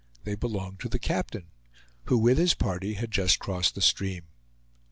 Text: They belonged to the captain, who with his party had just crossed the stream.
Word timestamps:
They 0.23 0.33
belonged 0.33 0.79
to 0.79 0.89
the 0.89 0.97
captain, 0.97 1.51
who 2.05 2.17
with 2.17 2.39
his 2.39 2.55
party 2.55 2.95
had 2.95 3.11
just 3.11 3.37
crossed 3.37 3.75
the 3.75 3.81
stream. 3.81 4.23